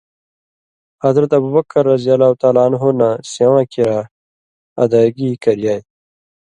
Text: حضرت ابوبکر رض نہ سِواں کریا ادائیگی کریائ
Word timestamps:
حضرت 1.03 1.31
ابوبکر 1.39 1.81
رض 1.89 2.05
نہ 2.99 3.09
سِواں 3.33 3.65
کریا 3.71 3.99
ادائیگی 4.83 5.29
کریائ 5.43 5.79